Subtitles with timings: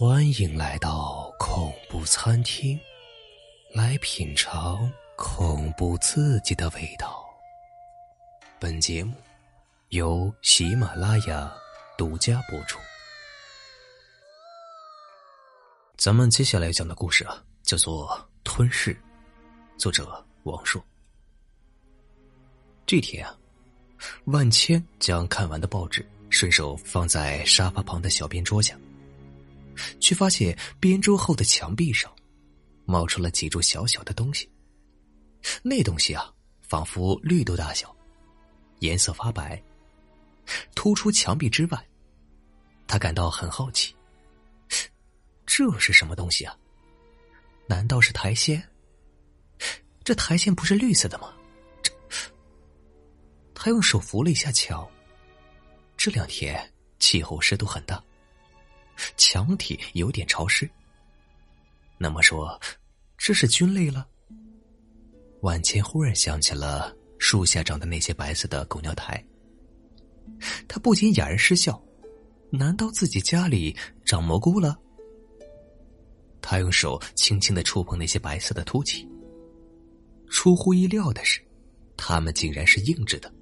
[0.00, 2.80] 欢迎来到恐怖餐厅，
[3.74, 7.22] 来品尝恐怖刺激的味道。
[8.58, 9.12] 本节目
[9.90, 11.52] 由喜马拉雅
[11.98, 12.78] 独家播出。
[15.98, 18.08] 咱们接下来讲的故事啊，叫做
[18.42, 18.94] 《吞噬》，
[19.76, 20.82] 作者王硕。
[22.86, 23.36] 这天啊，
[24.24, 28.74] 万千将看完的报纸顺手放在沙发旁的小便桌下。
[30.00, 32.14] 却发现边桌后的墙壁上，
[32.84, 34.50] 冒出了几株小小的东西。
[35.62, 37.94] 那东西啊，仿佛绿豆大小，
[38.80, 39.62] 颜色发白，
[40.74, 41.86] 突出墙壁之外。
[42.86, 43.94] 他感到很好奇，
[45.46, 46.56] 这是什么东西啊？
[47.66, 48.60] 难道是苔藓？
[50.02, 51.32] 这苔藓不是绿色的吗？
[51.82, 51.92] 这……
[53.54, 54.88] 他用手扶了一下墙。
[55.96, 58.02] 这两天气候湿度很大。
[59.16, 60.68] 墙体有点潮湿。
[61.98, 62.58] 那么说，
[63.18, 64.06] 这是菌类了。
[65.42, 69.22] 万千忽然想起了树下长的那些白色的狗尿苔，
[70.68, 71.82] 他不禁哑然失笑：
[72.50, 74.78] 难道自己家里长蘑菇了？
[76.42, 79.06] 他用手轻轻的触碰那些白色的凸起，
[80.28, 81.40] 出乎意料的是，
[81.96, 83.32] 它们竟然是硬质的，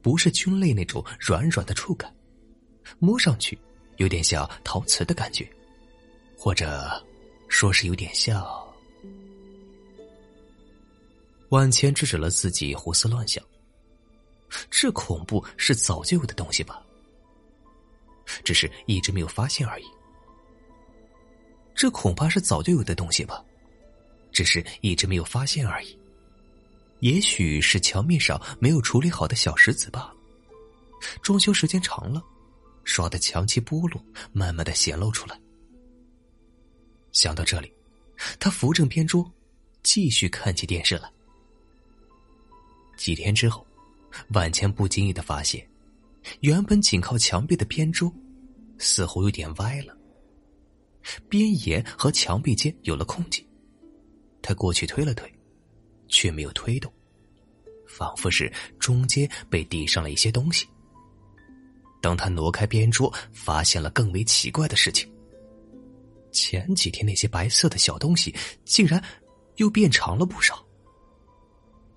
[0.00, 2.14] 不是菌类那种软软的触感，
[2.98, 3.58] 摸上去。
[3.98, 5.48] 有点像陶瓷的感觉，
[6.36, 6.90] 或者
[7.48, 8.44] 说是有点像。
[11.50, 13.42] 万千制止了自己胡思乱想，
[14.70, 16.82] 这恐怖是早就有的东西吧？
[18.44, 19.84] 只是一直没有发现而已。
[21.74, 23.42] 这恐怕是早就有的东西吧？
[24.30, 25.98] 只是一直没有发现而已。
[27.00, 30.14] 也许是墙面上没有处理好的小石子罢了。
[31.22, 32.22] 装修时间长了。
[32.88, 35.38] 刷的墙漆剥落，慢慢的显露出来。
[37.12, 37.70] 想到这里，
[38.40, 39.30] 他扶正边桌，
[39.82, 41.12] 继续看起电视来。
[42.96, 43.64] 几天之后，
[44.30, 45.68] 万千不经意的发现，
[46.40, 48.10] 原本紧靠墙壁的边桌，
[48.78, 49.94] 似乎有点歪了。
[51.28, 53.46] 边沿和墙壁间有了空隙，
[54.40, 55.30] 他过去推了推，
[56.08, 56.90] 却没有推动，
[57.86, 60.66] 仿佛是中间被抵上了一些东西。
[62.00, 65.10] 当他挪开边桌，发现了更为奇怪的事情。
[66.30, 69.02] 前几天那些白色的小东西，竟然
[69.56, 70.64] 又变长了不少，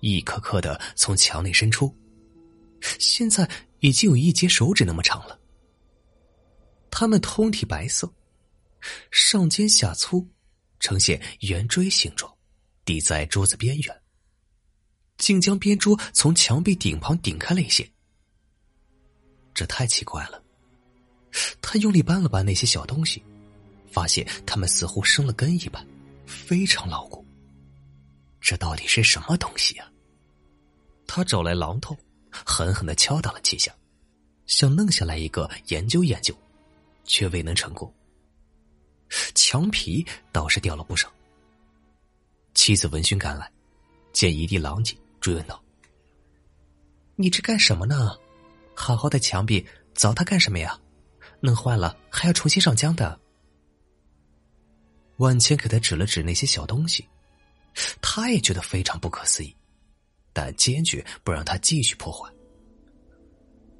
[0.00, 1.94] 一颗颗的从墙内伸出，
[2.98, 3.48] 现在
[3.80, 5.38] 已经有一截手指那么长了。
[6.90, 8.12] 它们通体白色，
[9.10, 10.26] 上尖下粗，
[10.80, 12.32] 呈现圆锥形状，
[12.84, 14.02] 抵在桌子边缘，
[15.18, 17.88] 竟将边桌从墙壁顶旁顶开了一些。
[19.54, 20.42] 这太奇怪了。
[21.60, 23.22] 他用力搬了搬那些小东西，
[23.90, 25.86] 发现它们似乎生了根一般，
[26.26, 27.24] 非常牢固。
[28.40, 29.90] 这到底是什么东西呀？
[31.06, 31.96] 他找来榔头，
[32.30, 33.74] 狠狠的敲打了几下，
[34.46, 36.34] 想弄下来一个研究研究，
[37.04, 37.92] 却未能成功。
[39.34, 41.12] 墙皮倒是掉了不少。
[42.54, 43.50] 妻子闻讯赶来，
[44.12, 45.62] 见一地狼藉，追问道
[47.16, 48.16] ：“你这干什么呢？”
[48.74, 50.78] 好好的墙壁凿它干什么呀？
[51.40, 53.18] 弄坏了还要重新上浆的。
[55.16, 57.04] 万千给他指了指那些小东西，
[58.00, 59.54] 他也觉得非常不可思议，
[60.32, 62.32] 但坚决不让他继续破坏。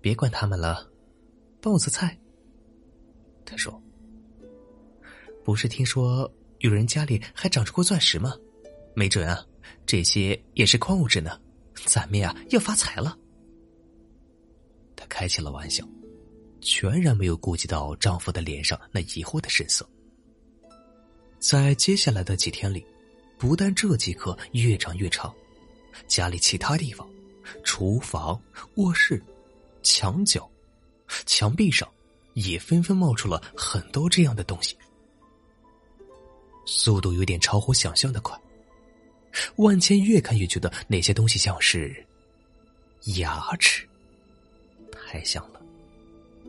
[0.00, 0.90] 别管他们了，
[1.60, 2.18] 帮我做菜。
[3.44, 3.80] 他说
[5.44, 6.30] ：“不是听说
[6.60, 8.34] 有人家里还长出过钻石吗？
[8.94, 9.44] 没准啊，
[9.84, 11.38] 这些也是矿物质呢，
[11.84, 13.16] 咱们呀要发财了。”
[15.00, 15.82] 她开起了玩笑，
[16.60, 19.88] 全然没有顾及到丈夫的脸上那疑惑的神色。
[21.38, 22.84] 在接下来的几天里，
[23.38, 25.34] 不但这几颗越长越长，
[26.06, 27.08] 家里其他地方，
[27.64, 28.38] 厨房、
[28.74, 29.22] 卧室、
[29.82, 30.48] 墙角、
[31.24, 31.88] 墙壁上，
[32.34, 34.76] 也纷纷冒出了很多这样的东西，
[36.66, 38.38] 速度有点超乎想象的快。
[39.56, 42.06] 万千越看越觉得那些东西像是
[43.16, 43.88] 牙齿。
[45.10, 45.60] 太像了，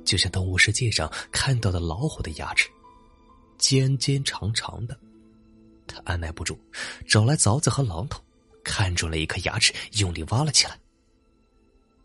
[0.06, 2.70] 就像动物世界上看到的老虎的牙齿，
[3.58, 4.96] 尖尖长长的。
[5.88, 6.56] 他按耐不住，
[7.08, 8.22] 找来凿子和榔头，
[8.64, 10.78] 看准了一颗牙齿，用力挖了起来。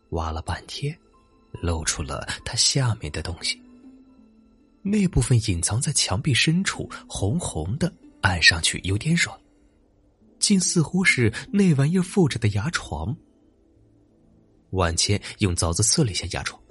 [0.09, 0.97] 挖了半天，
[1.61, 3.61] 露出了它下面的东西。
[4.81, 9.39] 那部分隐藏在墙壁深处，红红的，按上去有点软，
[10.39, 13.15] 竟似乎是那玩意儿附着的牙床。
[14.71, 16.61] 万千用凿子刺了一下牙床，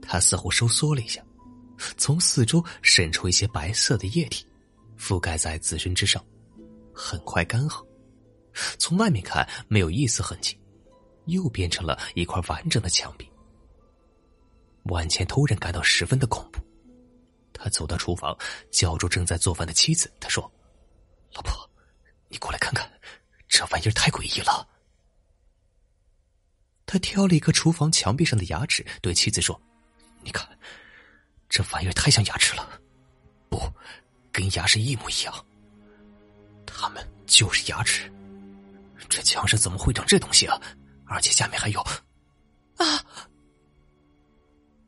[0.00, 1.22] 它似乎收缩了一下，
[1.96, 4.46] 从四周渗出一些白色的液体，
[4.98, 6.24] 覆盖在自身之上，
[6.94, 7.86] 很快干涸。
[8.78, 10.58] 从外面看没有一丝痕迹，
[11.26, 13.30] 又变成了一块完整的墙壁。
[14.84, 16.60] 万茜突然感到十分的恐怖，
[17.52, 18.36] 他走到厨房，
[18.72, 20.50] 叫住正在做饭的妻子，他说
[21.34, 21.52] ：“老婆，
[22.28, 22.90] 你过来看看，
[23.46, 24.66] 这玩意儿太诡异了。”
[26.90, 29.60] 他挑了一个厨房墙壁上的牙齿，对妻子说
[30.24, 30.48] ：“你看，
[31.46, 32.80] 这玩意儿太像牙齿了，
[33.50, 33.60] 不，
[34.32, 35.46] 跟牙齿一模一样。
[36.64, 38.10] 他们就是牙齿。
[39.06, 40.58] 这墙上怎么会长这东西啊？
[41.04, 41.80] 而且下面还有……
[42.78, 43.04] 啊！”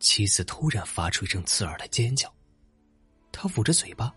[0.00, 2.35] 妻子突然发出一声刺耳的尖叫，
[3.31, 4.11] 他捂着嘴巴，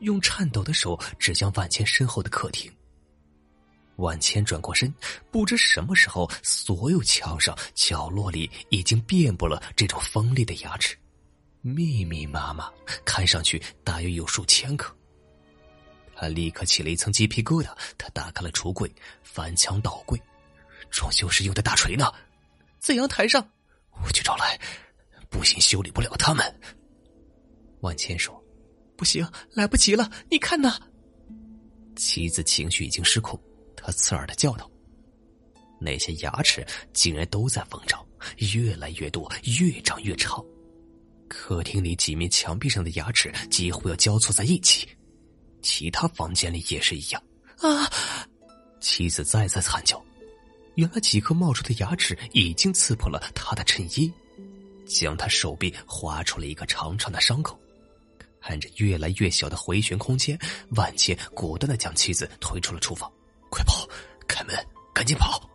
[0.00, 2.70] 用颤抖的手指向万千身后的客厅。
[3.96, 4.92] 万千转过身，
[5.30, 10.96] 不知什么时候，所有墙上、角落里已经遍布了这种锋利的牙齿，
[11.60, 12.70] 密密麻麻，
[13.04, 14.94] 看上去大约有数千颗。
[16.14, 17.70] 他立刻起了一层鸡皮疙瘩。
[17.98, 18.92] 他打开了橱柜，
[19.22, 20.20] 翻墙倒柜，
[20.90, 22.12] 装修时用的大锤呢，
[22.78, 23.46] 在阳台上。
[24.04, 24.58] 我去找来，
[25.28, 26.60] 不行，修理不了他们。
[27.80, 28.42] 万千说
[28.96, 30.78] ：“不行，来不及了，你看呐。”
[31.96, 33.38] 妻子情绪已经失控。
[33.82, 34.70] 他刺耳的叫道
[35.80, 38.06] ：“那些牙齿竟然都在疯长，
[38.54, 40.42] 越来越多，越长越长。
[41.28, 44.88] 客厅里几面墙壁上的牙齿几乎要交错在一起，
[45.62, 47.22] 其他房间里也是一样。”
[47.58, 47.90] 啊！
[48.80, 50.02] 妻子再次惨叫。
[50.76, 54.10] 原来几颗冒出的牙齿已经刺破了他的衬衣，
[54.86, 57.58] 将他手臂划出了一个长长的伤口。
[58.40, 60.38] 看着越来越小的回旋空间，
[60.70, 63.12] 万茜果断的将妻子推出了厨房。
[63.52, 63.86] 快跑！
[64.26, 64.56] 开门，
[64.94, 65.46] 赶紧跑！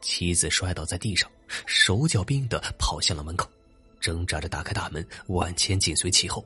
[0.00, 1.30] 妻子摔倒在地上，
[1.66, 3.46] 手脚冰的跑向了门口，
[4.00, 6.42] 挣扎着打开大门，万千紧随其后。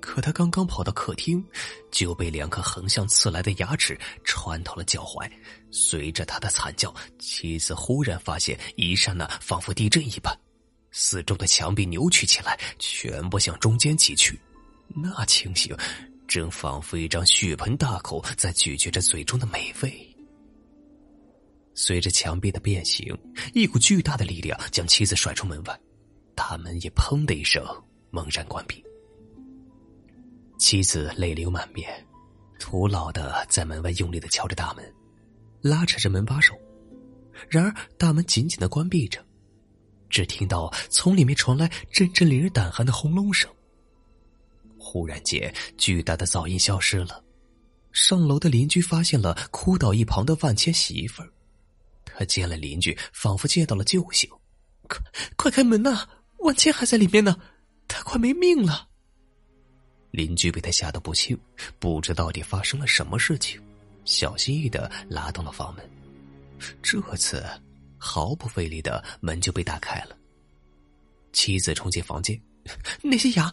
[0.00, 1.44] 可他刚刚跑到客厅，
[1.90, 5.30] 就被两颗横向刺来的牙齿穿透了脚踝。
[5.70, 10.34] 随着他的惨叫，妻子忽然发现，一刹那仿佛地震一般，
[10.92, 14.40] 四周的墙壁扭曲起来，全部向中间挤去。
[14.94, 15.76] 那情形……
[16.26, 20.16] 正仿佛一张血盆大口在咀嚼着嘴中的美味。
[21.74, 23.16] 随着墙壁的变形，
[23.52, 25.80] 一股巨大的力量将妻子甩出门外，
[26.34, 27.62] 大门也砰的一声
[28.10, 28.82] 猛然关闭。
[30.58, 32.04] 妻子泪流满面，
[32.58, 34.94] 徒劳的在门外用力的敲着大门，
[35.60, 36.54] 拉扯着门把手。
[37.50, 39.22] 然而大门紧紧的关闭着，
[40.08, 43.50] 只听到从里面传来阵阵令人胆寒的轰隆声。
[44.88, 47.24] 忽然间，巨大的噪音消失了。
[47.90, 51.28] 上楼的邻居发现了哭倒一旁的万千媳妇儿，
[52.04, 54.30] 他见了邻居，仿佛见到了救星。
[54.86, 55.00] 快，
[55.36, 56.06] 快开门呐！
[56.38, 57.36] 万千还在里面呢，
[57.88, 58.88] 他快没命了。
[60.12, 61.36] 邻居被他吓得不轻，
[61.80, 63.60] 不知到底发生了什么事情，
[64.04, 65.90] 小心翼翼的拉动了房门。
[66.80, 67.44] 这次，
[67.98, 70.16] 毫不费力的门就被打开了。
[71.32, 72.40] 妻子冲进房间，
[73.02, 73.52] 那些牙。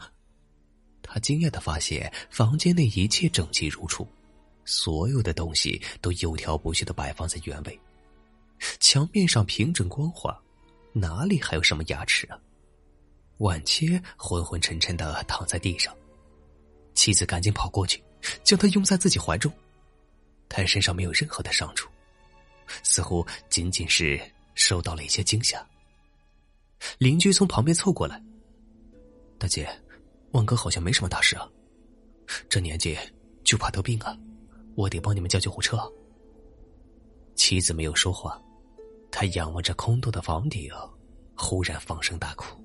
[1.13, 4.07] 他惊讶的发现，房间内一切整齐如初，
[4.65, 7.79] 所有的东西都有条不紊的摆放在原位，
[8.79, 10.35] 墙面上平整光滑，
[10.91, 12.39] 哪里还有什么牙齿啊？
[13.37, 15.95] 晚切昏昏沉沉的躺在地上，
[16.95, 18.03] 妻子赶紧跑过去，
[18.43, 19.53] 将他拥在自己怀中，
[20.49, 21.87] 他身上没有任何的伤处，
[22.81, 24.19] 似乎仅仅是
[24.55, 25.63] 受到了一些惊吓。
[26.97, 28.19] 邻居从旁边凑过来，
[29.37, 29.69] 大姐。
[30.33, 31.49] 万哥好像没什么大事啊，
[32.47, 32.95] 这年纪
[33.43, 34.15] 就怕得病啊，
[34.75, 35.79] 我得帮你们叫救护车。
[37.35, 38.39] 妻子没有说话，
[39.11, 40.71] 她仰望着空洞的房顶，
[41.35, 42.62] 忽然放声大哭。